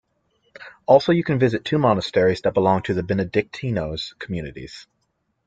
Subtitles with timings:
[0.87, 4.87] Also you can visit two monasteries, that belong to the "Benedictinos" Communities.